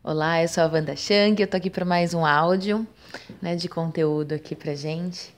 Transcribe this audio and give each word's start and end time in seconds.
Olá, 0.00 0.40
eu 0.40 0.46
sou 0.46 0.62
a 0.62 0.66
Wanda 0.68 0.94
Chang, 0.94 1.42
eu 1.42 1.48
tô 1.48 1.56
aqui 1.56 1.68
para 1.68 1.84
mais 1.84 2.14
um 2.14 2.24
áudio 2.24 2.86
né, 3.42 3.56
de 3.56 3.68
conteúdo 3.68 4.32
aqui 4.32 4.54
pra 4.54 4.72
gente. 4.72 5.34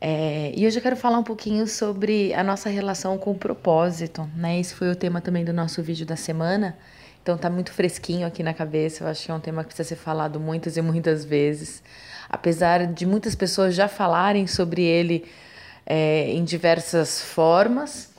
É, 0.00 0.52
e 0.56 0.66
hoje 0.66 0.76
eu 0.76 0.82
quero 0.82 0.96
falar 0.96 1.18
um 1.18 1.22
pouquinho 1.22 1.68
sobre 1.68 2.34
a 2.34 2.42
nossa 2.42 2.68
relação 2.68 3.16
com 3.16 3.30
o 3.30 3.34
propósito, 3.38 4.28
né? 4.34 4.58
Esse 4.58 4.74
foi 4.74 4.90
o 4.90 4.96
tema 4.96 5.20
também 5.20 5.44
do 5.44 5.52
nosso 5.52 5.80
vídeo 5.84 6.04
da 6.04 6.16
semana. 6.16 6.76
Então 7.22 7.38
tá 7.38 7.48
muito 7.48 7.72
fresquinho 7.72 8.26
aqui 8.26 8.42
na 8.42 8.52
cabeça. 8.52 9.04
Eu 9.04 9.08
acho 9.08 9.24
que 9.24 9.30
é 9.30 9.34
um 9.34 9.40
tema 9.40 9.62
que 9.62 9.68
precisa 9.68 9.90
ser 9.90 9.96
falado 9.96 10.40
muitas 10.40 10.76
e 10.76 10.82
muitas 10.82 11.24
vezes. 11.24 11.80
Apesar 12.28 12.84
de 12.92 13.06
muitas 13.06 13.36
pessoas 13.36 13.72
já 13.72 13.86
falarem 13.86 14.48
sobre 14.48 14.82
ele 14.82 15.24
é, 15.86 16.28
em 16.32 16.42
diversas 16.42 17.22
formas, 17.22 18.11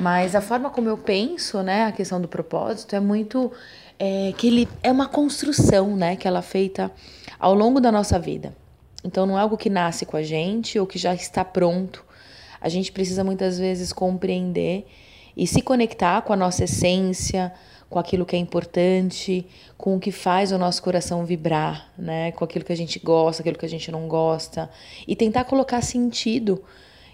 mas 0.00 0.34
a 0.34 0.40
forma 0.40 0.70
como 0.70 0.88
eu 0.88 0.96
penso, 0.96 1.62
né, 1.62 1.84
a 1.84 1.92
questão 1.92 2.18
do 2.18 2.26
propósito 2.26 2.96
é 2.96 3.00
muito 3.00 3.52
é, 3.98 4.32
que 4.38 4.46
ele 4.46 4.68
é 4.82 4.90
uma 4.90 5.06
construção, 5.06 5.94
né, 5.94 6.16
que 6.16 6.26
ela 6.26 6.38
é 6.38 6.42
feita 6.42 6.90
ao 7.38 7.54
longo 7.54 7.82
da 7.82 7.92
nossa 7.92 8.18
vida. 8.18 8.56
Então 9.04 9.26
não 9.26 9.38
é 9.38 9.42
algo 9.42 9.58
que 9.58 9.68
nasce 9.68 10.06
com 10.06 10.16
a 10.16 10.22
gente 10.22 10.78
ou 10.78 10.86
que 10.86 10.98
já 10.98 11.14
está 11.14 11.44
pronto. 11.44 12.02
A 12.58 12.70
gente 12.70 12.90
precisa 12.90 13.22
muitas 13.22 13.58
vezes 13.58 13.92
compreender 13.92 14.86
e 15.36 15.46
se 15.46 15.60
conectar 15.60 16.22
com 16.22 16.32
a 16.32 16.36
nossa 16.36 16.64
essência, 16.64 17.52
com 17.90 17.98
aquilo 17.98 18.24
que 18.24 18.34
é 18.34 18.38
importante, 18.38 19.46
com 19.76 19.96
o 19.96 20.00
que 20.00 20.10
faz 20.10 20.50
o 20.50 20.56
nosso 20.56 20.82
coração 20.82 21.26
vibrar, 21.26 21.92
né? 21.98 22.32
Com 22.32 22.44
aquilo 22.44 22.64
que 22.64 22.72
a 22.72 22.76
gente 22.76 22.98
gosta, 22.98 23.42
aquilo 23.42 23.58
que 23.58 23.66
a 23.66 23.68
gente 23.68 23.92
não 23.92 24.08
gosta 24.08 24.70
e 25.06 25.14
tentar 25.14 25.44
colocar 25.44 25.82
sentido 25.82 26.62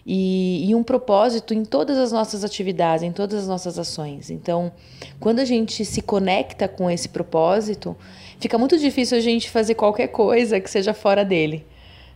e, 0.09 0.70
e, 0.70 0.74
um 0.74 0.84
propósito 0.84 1.52
em 1.52 1.65
todas 1.65 1.98
as 1.98 2.12
nossas 2.12 2.45
atividades, 2.45 3.02
em 3.02 3.10
todas 3.10 3.41
as 3.41 3.48
nossas 3.48 3.77
ações. 3.77 4.30
Então, 4.30 4.70
quando 5.19 5.41
a 5.41 5.45
gente 5.45 5.84
se 5.84 6.01
conecta 6.01 6.69
com 6.69 6.88
esse 6.88 7.09
propósito, 7.09 7.97
fica 8.38 8.56
muito 8.56 8.78
difícil 8.78 9.19
a 9.19 9.20
gente 9.20 9.50
fazer 9.50 9.74
qualquer 9.74 10.06
coisa 10.06 10.61
que 10.61 10.70
seja 10.70 10.95
fora 10.95 11.24
dele. 11.24 11.66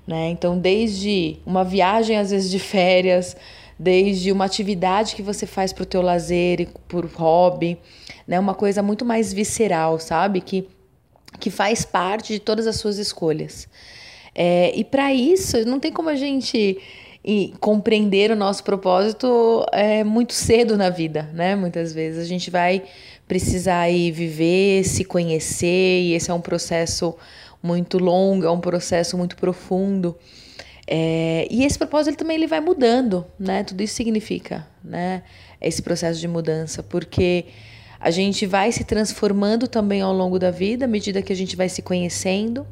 Né? 0.07 0.29
Então, 0.31 0.57
desde 0.57 1.39
uma 1.45 1.65
viagem, 1.65 2.17
às 2.17 2.31
vezes, 2.31 2.49
de 2.49 2.61
férias, 2.61 3.37
desde 3.77 4.31
uma 4.31 4.45
atividade 4.45 5.17
que 5.17 5.23
você 5.23 5.45
faz 5.45 5.73
para 5.73 5.83
o 5.83 5.87
teu 5.87 6.01
lazer, 6.01 6.69
por 6.87 7.05
hobby, 7.07 7.77
né? 8.25 8.39
uma 8.39 8.55
coisa 8.55 8.85
muito 8.85 9.05
mais 9.05 9.33
visceral, 9.33 9.99
sabe? 9.99 10.41
Que, 10.41 10.69
que 11.41 11.51
faz 11.51 11.85
parte 11.85 12.35
de 12.35 12.39
todas 12.39 12.69
as 12.69 12.77
suas 12.77 12.99
escolhas. 12.99 13.67
É, 14.33 14.73
e 14.77 14.85
para 14.85 15.13
isso, 15.13 15.65
não 15.67 15.81
tem 15.81 15.91
como 15.91 16.09
a 16.09 16.15
gente 16.15 16.79
e 17.25 17.55
compreender 17.61 18.31
o 18.31 18.37
nosso 18.37 18.65
propósito 18.65 19.65
é 19.73 20.03
muito 20.03 20.33
cedo 20.33 20.77
na 20.77 20.89
vida, 20.89 21.29
né? 21.35 21.55
Muitas 21.55 21.93
vezes 21.93 22.23
a 22.23 22.27
gente 22.27 22.51
vai 22.51 22.83
precisar 23.29 23.81
aí 23.81 24.11
viver, 24.11 24.85
se 24.85 25.05
conhecer, 25.05 26.03
e 26.03 26.15
esse 26.15 26.31
é 26.31 26.35
um 26.35 26.41
processo 26.41 27.15
muito 27.63 27.99
longo, 27.99 28.45
é 28.45 28.51
um 28.51 28.61
processo 28.61 29.17
muito 29.17 29.37
profundo. 29.37 30.17
É, 30.87 31.47
e 31.51 31.65
esse 31.65 31.79
propósito 31.79 32.09
ele 32.09 32.17
também 32.17 32.37
ele 32.37 32.47
vai 32.47 32.61
mudando, 32.61 33.25
né? 33.39 33.63
Tudo 33.63 33.83
isso 33.83 33.95
significa, 33.95 34.67
né? 34.83 35.23
Esse 35.61 35.83
processo 35.83 36.19
de 36.19 36.27
mudança, 36.27 36.83
porque 36.83 37.45
a 38.01 38.11
gente 38.11 38.47
vai 38.47 38.73
se 38.73 38.83
transformando 38.83 39.69
também 39.69 40.01
ao 40.01 40.13
longo 40.13 40.39
da 40.39 40.51
vida, 40.51 40.87
à 40.87 40.89
medida 40.89 41.21
que 41.21 41.33
a 41.33 41.37
gente 41.37 41.55
vai 41.55 41.69
se 41.69 41.83
conhecendo. 41.83 42.67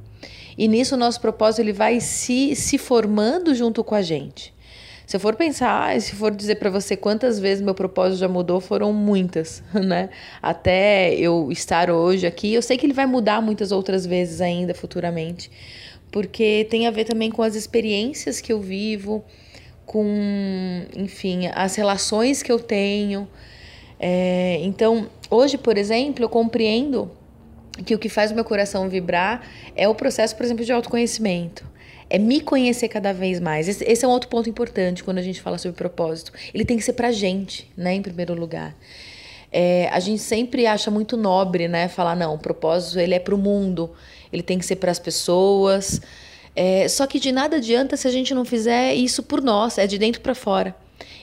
E 0.58 0.66
nisso 0.66 0.96
o 0.96 0.98
nosso 0.98 1.20
propósito 1.20 1.60
ele 1.60 1.72
vai 1.72 2.00
se, 2.00 2.56
se 2.56 2.76
formando 2.76 3.54
junto 3.54 3.84
com 3.84 3.94
a 3.94 4.02
gente. 4.02 4.52
Se 5.06 5.16
eu 5.16 5.20
for 5.20 5.36
pensar, 5.36 5.98
se 6.02 6.16
for 6.16 6.34
dizer 6.34 6.56
para 6.56 6.68
você 6.68 6.96
quantas 6.96 7.38
vezes 7.38 7.62
meu 7.62 7.74
propósito 7.74 8.18
já 8.18 8.28
mudou, 8.28 8.60
foram 8.60 8.92
muitas, 8.92 9.62
né? 9.72 10.10
Até 10.42 11.14
eu 11.14 11.50
estar 11.52 11.90
hoje 11.90 12.26
aqui, 12.26 12.52
eu 12.52 12.60
sei 12.60 12.76
que 12.76 12.84
ele 12.84 12.92
vai 12.92 13.06
mudar 13.06 13.40
muitas 13.40 13.70
outras 13.70 14.04
vezes 14.04 14.40
ainda 14.40 14.74
futuramente, 14.74 15.48
porque 16.10 16.66
tem 16.68 16.88
a 16.88 16.90
ver 16.90 17.04
também 17.04 17.30
com 17.30 17.42
as 17.42 17.54
experiências 17.54 18.40
que 18.40 18.52
eu 18.52 18.60
vivo, 18.60 19.24
com, 19.86 20.84
enfim, 20.94 21.46
as 21.54 21.76
relações 21.76 22.42
que 22.42 22.50
eu 22.50 22.58
tenho. 22.58 23.28
É, 23.98 24.58
então, 24.62 25.08
hoje, 25.30 25.56
por 25.56 25.78
exemplo, 25.78 26.24
eu 26.24 26.28
compreendo 26.28 27.10
que 27.84 27.94
o 27.94 27.98
que 27.98 28.08
faz 28.08 28.30
o 28.30 28.34
meu 28.34 28.44
coração 28.44 28.88
vibrar 28.88 29.42
é 29.74 29.88
o 29.88 29.94
processo, 29.94 30.36
por 30.36 30.44
exemplo, 30.44 30.64
de 30.64 30.72
autoconhecimento. 30.72 31.64
É 32.10 32.18
me 32.18 32.40
conhecer 32.40 32.88
cada 32.88 33.12
vez 33.12 33.38
mais. 33.38 33.68
Esse, 33.68 33.84
esse 33.84 34.04
é 34.04 34.08
um 34.08 34.10
outro 34.10 34.28
ponto 34.28 34.48
importante 34.48 35.04
quando 35.04 35.18
a 35.18 35.22
gente 35.22 35.40
fala 35.40 35.58
sobre 35.58 35.76
propósito. 35.76 36.32
Ele 36.54 36.64
tem 36.64 36.76
que 36.76 36.82
ser 36.82 36.94
pra 36.94 37.12
gente, 37.12 37.70
né, 37.76 37.94
em 37.94 38.02
primeiro 38.02 38.34
lugar. 38.34 38.74
É, 39.52 39.88
a 39.92 40.00
gente 40.00 40.20
sempre 40.20 40.66
acha 40.66 40.90
muito 40.90 41.16
nobre, 41.16 41.68
né, 41.68 41.88
falar 41.88 42.14
não, 42.14 42.34
o 42.34 42.38
propósito 42.38 42.98
ele 42.98 43.14
é 43.14 43.18
pro 43.18 43.38
mundo, 43.38 43.90
ele 44.32 44.42
tem 44.42 44.58
que 44.58 44.66
ser 44.66 44.76
para 44.76 44.90
as 44.90 44.98
pessoas. 44.98 46.00
É, 46.54 46.88
só 46.88 47.06
que 47.06 47.20
de 47.20 47.30
nada 47.30 47.56
adianta 47.56 47.96
se 47.96 48.08
a 48.08 48.10
gente 48.10 48.34
não 48.34 48.44
fizer 48.44 48.94
isso 48.94 49.22
por 49.22 49.42
nós, 49.42 49.78
é 49.78 49.86
de 49.86 49.98
dentro 49.98 50.20
para 50.20 50.34
fora. 50.34 50.74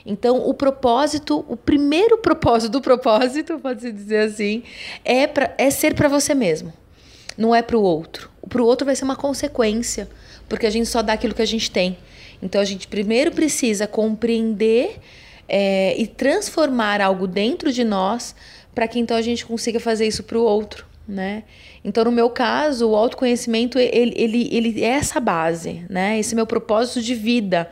Então, 0.05 0.47
o 0.47 0.53
propósito, 0.53 1.43
o 1.47 1.57
primeiro 1.57 2.17
propósito 2.17 2.71
do 2.71 2.81
propósito, 2.81 3.59
pode-se 3.59 3.91
dizer 3.91 4.27
assim, 4.27 4.63
é, 5.03 5.27
pra, 5.27 5.53
é 5.57 5.69
ser 5.69 5.93
para 5.95 6.07
você 6.07 6.33
mesmo. 6.35 6.71
Não 7.37 7.53
é 7.53 7.61
para 7.61 7.77
o 7.77 7.81
outro. 7.81 8.29
Para 8.47 8.61
o 8.61 8.65
outro 8.65 8.85
vai 8.85 8.95
ser 8.95 9.03
uma 9.03 9.15
consequência, 9.15 10.07
porque 10.47 10.65
a 10.65 10.69
gente 10.69 10.87
só 10.87 11.01
dá 11.01 11.13
aquilo 11.13 11.33
que 11.33 11.41
a 11.41 11.47
gente 11.47 11.69
tem. 11.71 11.97
Então, 12.41 12.61
a 12.61 12.65
gente 12.65 12.87
primeiro 12.87 13.31
precisa 13.31 13.87
compreender 13.87 14.99
é, 15.47 15.95
e 15.97 16.07
transformar 16.07 17.01
algo 17.01 17.27
dentro 17.27 17.71
de 17.71 17.83
nós 17.83 18.35
para 18.73 18.87
que 18.87 18.99
então 18.99 19.15
a 19.15 19.21
gente 19.21 19.45
consiga 19.45 19.79
fazer 19.79 20.05
isso 20.05 20.23
para 20.23 20.37
o 20.37 20.43
outro. 20.43 20.85
Né? 21.07 21.43
Então, 21.83 22.03
no 22.03 22.11
meu 22.11 22.31
caso, 22.31 22.89
o 22.89 22.95
autoconhecimento 22.95 23.77
ele, 23.77 24.13
ele, 24.15 24.49
ele 24.51 24.83
é 24.83 24.87
essa 24.89 25.19
base, 25.19 25.85
né? 25.87 26.17
Esse 26.17 26.33
meu 26.33 26.47
propósito 26.47 26.99
de 26.99 27.13
vida. 27.13 27.69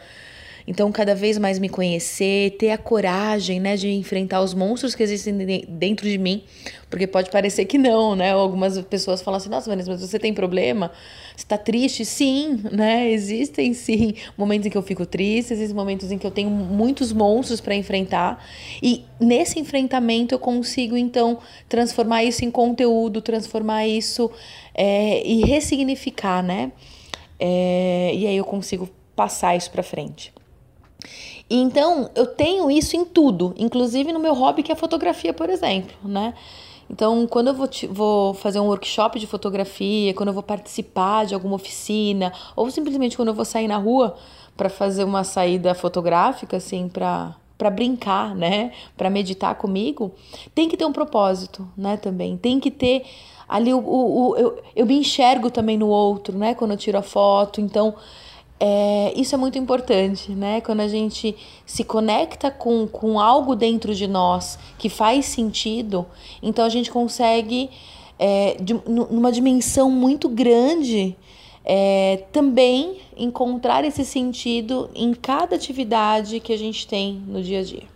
Então, 0.68 0.92
cada 0.92 1.14
vez 1.14 1.38
mais 1.38 1.60
me 1.60 1.68
conhecer, 1.68 2.52
ter 2.52 2.72
a 2.72 2.78
coragem, 2.78 3.60
né, 3.60 3.76
de 3.76 3.90
enfrentar 3.90 4.42
os 4.42 4.54
monstros 4.54 4.96
que 4.96 5.04
existem 5.04 5.66
dentro 5.68 6.08
de 6.08 6.18
mim, 6.18 6.44
porque 6.90 7.06
pode 7.06 7.30
parecer 7.30 7.66
que 7.66 7.78
não, 7.78 8.16
né? 8.16 8.32
Algumas 8.32 8.80
pessoas 8.82 9.22
falam 9.22 9.38
assim: 9.38 9.50
"Nossa, 9.50 9.70
Vanessa, 9.70 9.92
mas 9.92 10.02
você 10.02 10.18
tem 10.18 10.34
problema? 10.34 10.92
Você 11.36 11.46
tá 11.46 11.58
triste?" 11.58 12.06
Sim, 12.06 12.62
né? 12.72 13.12
Existem 13.12 13.74
sim 13.74 14.14
momentos 14.38 14.68
em 14.68 14.70
que 14.70 14.78
eu 14.78 14.82
fico 14.82 15.06
triste, 15.06 15.54
existem 15.54 15.76
momentos 15.76 16.12
em 16.12 16.18
que 16.18 16.26
eu 16.26 16.32
tenho 16.32 16.50
muitos 16.50 17.12
monstros 17.12 17.60
para 17.60 17.76
enfrentar, 17.76 18.44
e 18.82 19.04
nesse 19.20 19.60
enfrentamento 19.60 20.34
eu 20.34 20.40
consigo 20.40 20.96
então 20.96 21.40
transformar 21.68 22.24
isso 22.24 22.46
em 22.46 22.52
conteúdo, 22.52 23.22
transformar 23.22 23.88
isso 23.88 24.32
é, 24.74 25.26
e 25.26 25.42
ressignificar, 25.46 26.42
né? 26.42 26.72
É, 27.40 28.12
e 28.14 28.28
aí 28.28 28.38
eu 28.38 28.46
consigo 28.46 28.90
passar 29.16 29.56
isso 29.56 29.70
para 29.72 29.84
frente. 29.84 30.32
Então, 31.50 32.10
eu 32.16 32.26
tenho 32.26 32.72
isso 32.72 32.96
em 32.96 33.06
tudo, 33.06 33.54
inclusive 33.58 34.12
no 34.12 34.20
meu 34.20 34.34
hobby, 34.34 34.64
que 34.64 34.72
é 34.72 34.76
fotografia, 34.76 35.34
por 35.34 35.50
exemplo, 35.50 35.96
né? 36.04 36.34
Então, 36.90 37.26
quando 37.28 37.48
eu 37.48 37.54
vou, 37.54 37.70
vou, 37.90 38.34
fazer 38.34 38.60
um 38.60 38.68
workshop 38.68 39.20
de 39.20 39.26
fotografia, 39.26 40.14
quando 40.14 40.30
eu 40.30 40.34
vou 40.34 40.44
participar 40.44 41.26
de 41.26 41.34
alguma 41.34 41.56
oficina, 41.56 42.32
ou 42.56 42.70
simplesmente 42.70 43.16
quando 43.16 43.30
eu 43.30 43.34
vou 43.34 43.46
sair 43.46 43.68
na 43.68 43.78
rua 43.78 44.16
para 44.56 44.70
fazer 44.70 45.04
uma 45.04 45.24
saída 45.24 45.74
fotográfica, 45.74 46.58
assim, 46.58 46.88
para 46.88 47.36
para 47.56 47.70
brincar, 47.70 48.36
né, 48.36 48.72
para 48.98 49.10
meditar 49.10 49.56
comigo, 49.56 50.12
tem 50.54 50.68
que 50.68 50.76
ter 50.76 50.86
um 50.86 50.92
propósito, 50.92 51.66
né, 51.78 51.96
também. 51.96 52.36
Tem 52.36 52.60
que 52.60 52.70
ter 52.70 53.06
ali 53.48 53.74
o, 53.74 53.78
o, 53.78 54.32
o 54.32 54.36
eu, 54.36 54.62
eu 54.76 54.86
me 54.86 54.98
enxergo 54.98 55.50
também 55.50 55.78
no 55.78 55.88
outro, 55.88 56.38
né, 56.38 56.54
quando 56.56 56.72
eu 56.72 56.78
tiro 56.78 56.98
a 56.98 57.02
foto. 57.02 57.62
Então, 57.62 57.96
é, 58.66 59.12
isso 59.18 59.36
é 59.36 59.38
muito 59.38 59.58
importante, 59.58 60.32
né? 60.32 60.62
Quando 60.62 60.80
a 60.80 60.88
gente 60.88 61.36
se 61.66 61.84
conecta 61.84 62.50
com, 62.50 62.88
com 62.88 63.20
algo 63.20 63.58
dentro 63.58 63.94
de 63.94 64.08
nós 64.08 64.58
que 64.78 64.88
faz 64.88 65.26
sentido, 65.26 66.06
então 66.42 66.64
a 66.64 66.70
gente 66.70 66.90
consegue, 66.90 67.70
é, 68.18 68.56
de, 68.62 68.74
numa 68.88 69.34
dimensão 69.34 69.92
muito 69.92 70.30
grande, 70.30 71.14
é, 71.66 72.24
também 72.32 73.02
encontrar 73.18 73.84
esse 73.84 74.06
sentido 74.06 74.90
em 74.96 75.14
cada 75.14 75.58
atividade 75.58 76.40
que 76.40 76.54
a 76.54 76.58
gente 76.58 76.88
tem 76.88 77.22
no 77.28 77.44
dia 77.44 77.60
a 77.60 77.64
dia. 77.64 77.88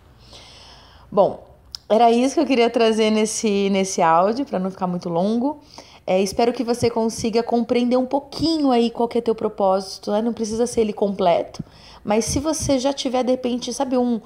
Bom, 1.10 1.46
era 1.88 2.12
isso 2.12 2.34
que 2.34 2.40
eu 2.40 2.46
queria 2.46 2.68
trazer 2.68 3.10
nesse, 3.10 3.70
nesse 3.70 4.02
áudio, 4.02 4.44
para 4.44 4.58
não 4.58 4.70
ficar 4.70 4.86
muito 4.86 5.08
longo. 5.08 5.62
É, 6.10 6.22
espero 6.22 6.54
que 6.54 6.64
você 6.64 6.88
consiga 6.88 7.42
compreender 7.42 7.98
um 7.98 8.06
pouquinho 8.06 8.70
aí 8.70 8.88
qual 8.88 9.06
que 9.06 9.18
é 9.18 9.20
teu 9.20 9.34
propósito, 9.34 10.10
né? 10.10 10.22
Não 10.22 10.32
precisa 10.32 10.66
ser 10.66 10.80
ele 10.80 10.92
completo, 10.94 11.62
mas 12.02 12.24
se 12.24 12.40
você 12.40 12.78
já 12.78 12.94
tiver, 12.94 13.22
de 13.22 13.32
repente, 13.32 13.74
sabe, 13.74 13.98
um, 13.98 14.18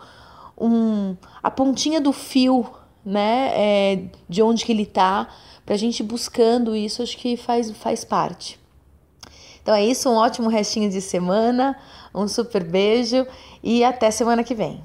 um 0.57 1.17
a 1.43 1.51
pontinha 1.51 2.01
do 2.01 2.13
fio, 2.13 2.65
né, 3.05 3.51
é, 3.57 4.05
de 4.29 4.41
onde 4.45 4.65
que 4.65 4.71
ele 4.71 4.87
tá, 4.87 5.27
pra 5.67 5.77
gente 5.77 6.05
buscando 6.05 6.77
isso, 6.77 7.03
acho 7.03 7.17
que 7.17 7.37
faz, 7.37 7.69
faz 7.73 8.05
parte. 8.05 8.61
Então 9.61 9.75
é 9.75 9.85
isso, 9.85 10.09
um 10.09 10.15
ótimo 10.15 10.49
restinho 10.49 10.89
de 10.89 11.01
semana, 11.01 11.77
um 12.15 12.29
super 12.29 12.63
beijo 12.63 13.27
e 13.61 13.83
até 13.83 14.09
semana 14.13 14.45
que 14.45 14.55
vem. 14.55 14.81